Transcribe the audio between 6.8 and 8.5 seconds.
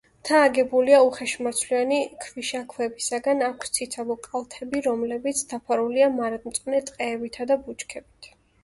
ტყეებით და ბუჩქებით.